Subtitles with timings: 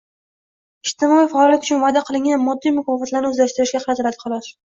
[0.91, 4.51] «ijtimoiy faollik» uchun va’da qilingan moddiy mukofotlarni o‘zlashtirishga qaratiladi, xolos.